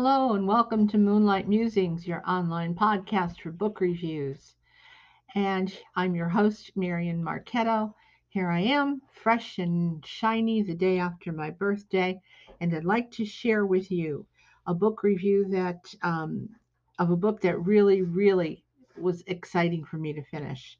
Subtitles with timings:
[0.00, 4.54] Hello, and welcome to Moonlight Musings, your online podcast for book reviews.
[5.34, 7.96] And I'm your host, Marian Marchetto.
[8.28, 12.20] Here I am, fresh and shiny the day after my birthday,
[12.60, 14.24] and I'd like to share with you
[14.68, 16.48] a book review that um,
[17.00, 18.62] of a book that really, really
[18.96, 20.78] was exciting for me to finish.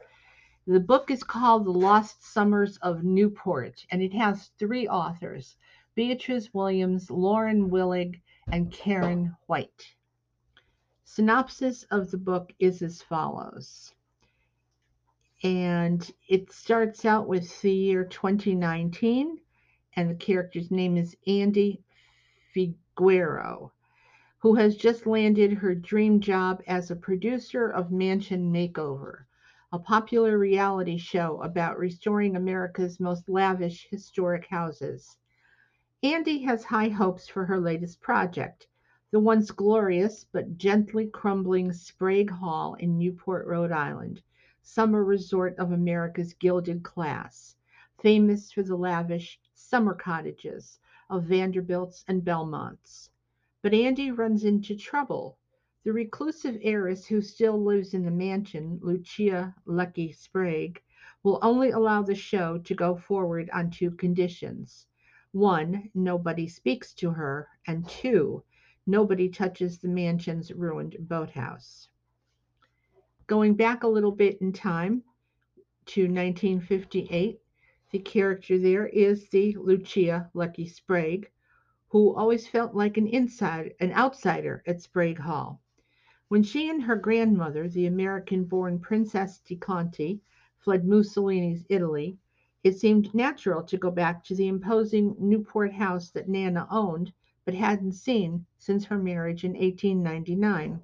[0.69, 5.57] The book is called The Lost Summers of Newport, and it has three authors
[5.97, 9.95] Beatriz Williams, Lauren Willig, and Karen White.
[11.05, 13.93] Synopsis of the book is as follows.
[15.43, 19.39] And it starts out with the year 2019,
[19.97, 21.83] and the character's name is Andy
[22.55, 23.71] Figueroa,
[24.39, 29.25] who has just landed her dream job as a producer of Mansion Makeover,
[29.73, 35.19] a popular reality show about restoring America's most lavish historic houses.
[36.05, 38.69] Andy has high hopes for her latest project,
[39.11, 44.23] the once glorious but gently crumbling Sprague Hall in Newport, Rhode Island,
[44.63, 47.57] summer resort of America's gilded class,
[48.01, 50.79] famous for the lavish summer cottages
[51.11, 53.11] of Vanderbilts and Belmonts.
[53.61, 55.37] But Andy runs into trouble.
[55.83, 60.81] The reclusive heiress who still lives in the mansion, Lucia Lucky Sprague,
[61.25, 64.87] will only allow the show to go forward on two conditions
[65.33, 68.43] one, nobody speaks to her, and two,
[68.87, 71.89] nobody touches the mansion's ruined boathouse.
[73.27, 75.03] Going back a little bit in time
[75.87, 77.41] to 1958,
[77.91, 81.31] the character there is the Lucia Lucky Sprague,
[81.89, 85.61] who always felt like an inside an outsider at Sprague Hall.
[86.29, 90.21] When she and her grandmother, the American-born Princess di Conti,
[90.59, 92.19] fled Mussolini's Italy,
[92.65, 97.13] it seemed natural to go back to the imposing Newport house that Nana owned
[97.45, 100.83] but hadn't seen since her marriage in 1899.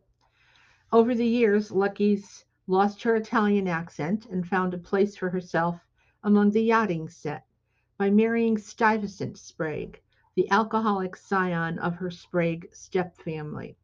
[0.93, 5.81] Over the years, Lucky's lost her Italian accent and found a place for herself
[6.23, 7.45] among the yachting set
[7.99, 10.01] by marrying Stuyvesant Sprague,
[10.37, 13.75] the alcoholic scion of her Sprague stepfamily.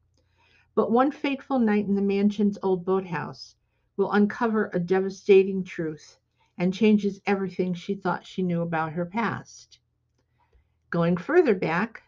[0.76, 3.56] But one fateful night in the mansion's old boathouse
[3.96, 6.18] will uncover a devastating truth
[6.60, 9.78] and changes everything she thought she knew about her past.
[10.90, 12.02] Going further back,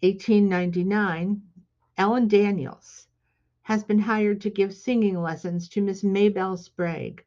[0.00, 1.40] 1899,
[1.96, 3.06] Ellen Daniels
[3.62, 7.24] has been hired to give singing lessons to Miss Maybelle Sprague,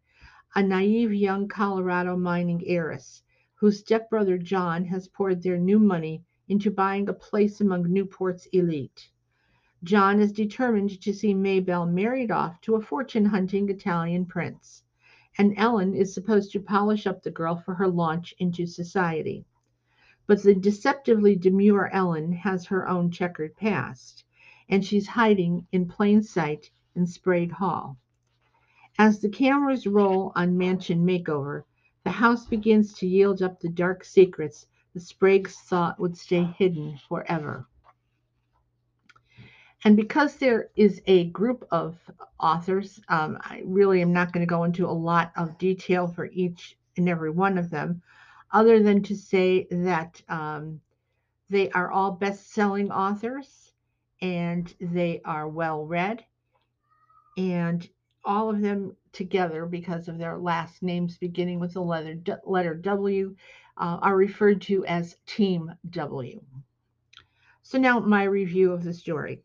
[0.53, 6.69] a naive young Colorado mining heiress whose stepbrother John has poured their new money into
[6.69, 9.09] buying a place among Newport's elite.
[9.83, 14.83] John is determined to see Maybelle married off to a fortune hunting Italian prince
[15.37, 19.45] and Ellen is supposed to polish up the girl for her launch into society.
[20.27, 24.23] But the deceptively demure Ellen has her own checkered past,
[24.69, 27.97] and she's hiding in plain sight in Sprague Hall.
[28.97, 31.63] As the cameras roll on Mansion Makeover,
[32.03, 36.97] the house begins to yield up the dark secrets the Spragues thought would stay hidden
[37.09, 37.67] forever.
[39.85, 41.95] And because there is a group of
[42.39, 46.25] authors, um, I really am not going to go into a lot of detail for
[46.33, 48.01] each and every one of them,
[48.51, 50.81] other than to say that um,
[51.51, 53.73] they are all best selling authors
[54.23, 56.25] and they are well read.
[57.37, 57.87] And
[58.23, 63.35] all of them together, because of their last names beginning with the letter, letter W,
[63.77, 66.41] uh, are referred to as Team W.
[67.61, 69.43] So now my review of the story.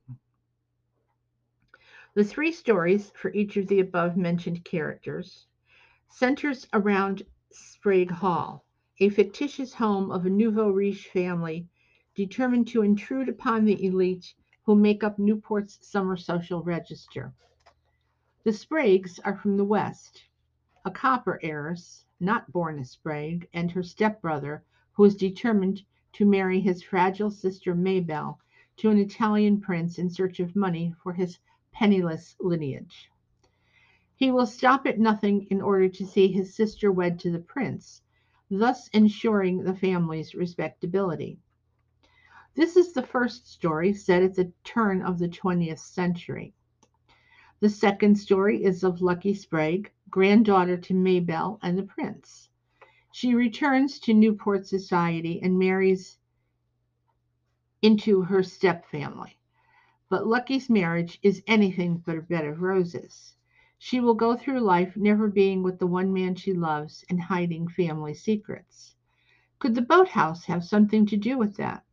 [2.20, 5.47] The three stories for each of the above mentioned characters
[6.10, 8.62] centers around Sprague Hall,
[8.98, 11.66] a fictitious home of a nouveau riche family
[12.14, 14.34] determined to intrude upon the elite
[14.66, 17.32] who make up Newport's summer social register.
[18.44, 20.22] The Spragues are from the West,
[20.84, 24.62] a copper heiress, not born a Sprague, and her stepbrother,
[24.92, 25.80] who is determined
[26.12, 28.39] to marry his fragile sister Maybelle
[28.77, 31.39] to an Italian prince in search of money for his
[31.72, 33.11] penniless lineage.
[34.15, 38.03] He will stop at nothing in order to see his sister wed to the prince,
[38.51, 41.39] thus ensuring the family's respectability.
[42.55, 46.53] This is the first story set at the turn of the 20th century.
[47.61, 52.49] The second story is of Lucky Sprague, granddaughter to Maybelle and the prince.
[53.13, 56.19] She returns to Newport society and marries
[57.83, 59.34] into her step stepfamily.
[60.10, 63.36] But Lucky's marriage is anything but a bed of roses.
[63.78, 67.68] She will go through life never being with the one man she loves and hiding
[67.68, 68.97] family secrets.
[69.60, 71.84] Could the boathouse have something to do with that?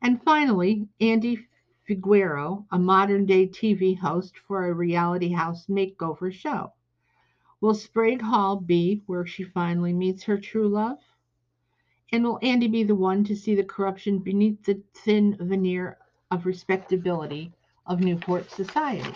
[0.00, 1.44] And finally, Andy
[1.88, 6.72] Figueroa, a modern day TV host for a reality house makeover show.
[7.60, 11.00] Will Sprague Hall be where she finally meets her true love?
[12.12, 15.98] And will Andy be the one to see the corruption beneath the thin veneer
[16.30, 17.52] of respectability
[17.86, 19.12] of Newport society?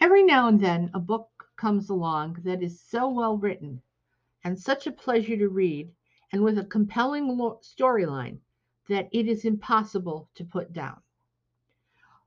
[0.00, 3.82] Every now and then, a book comes along that is so well written
[4.44, 5.92] and such a pleasure to read,
[6.32, 7.28] and with a compelling
[7.62, 8.38] storyline
[8.88, 11.00] that it is impossible to put down.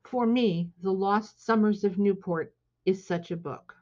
[0.04, 2.54] For me, The Lost Summers of Newport
[2.86, 3.76] is such a book.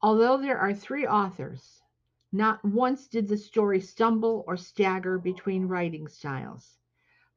[0.00, 1.82] Although there are three authors,
[2.30, 6.77] not once did the story stumble or stagger between writing styles.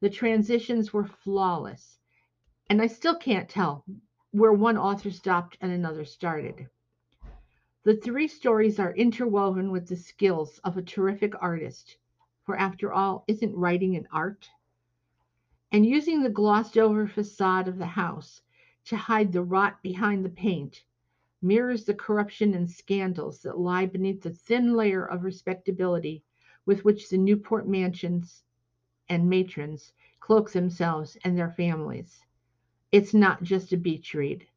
[0.01, 1.99] The transitions were flawless,
[2.67, 3.85] and I still can't tell
[4.31, 6.67] where one author stopped and another started.
[7.83, 11.97] The three stories are interwoven with the skills of a terrific artist,
[12.47, 14.49] for after all, isn't writing an art?
[15.71, 18.41] And using the glossed over facade of the house
[18.85, 20.83] to hide the rot behind the paint
[21.43, 26.23] mirrors the corruption and scandals that lie beneath the thin layer of respectability
[26.65, 28.43] with which the Newport mansions
[29.11, 29.91] and matrons
[30.21, 32.21] cloak themselves and their families.
[32.93, 34.47] It's not just a beach read.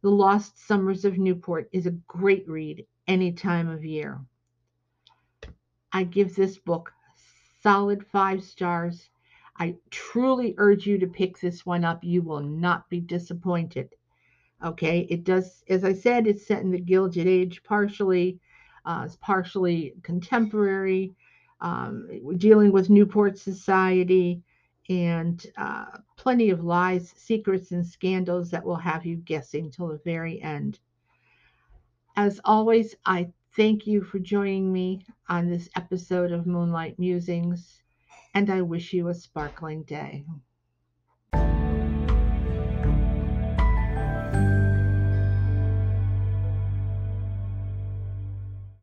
[0.00, 4.18] The Lost Summers of Newport is a great read any time of year.
[5.92, 6.94] I give this book
[7.62, 9.10] solid five stars.
[9.58, 12.02] I truly urge you to pick this one up.
[12.02, 13.90] You will not be disappointed.
[14.64, 18.40] Okay, it does, as I said, it's set in the Gilded Age partially.
[18.86, 21.14] Uh, it's partially contemporary,
[21.60, 24.42] um, dealing with Newport society
[24.88, 30.00] and uh, plenty of lies, secrets, and scandals that will have you guessing till the
[30.04, 30.80] very end.
[32.16, 37.82] As always, I thank you for joining me on this episode of Moonlight Musings,
[38.34, 40.24] and I wish you a sparkling day.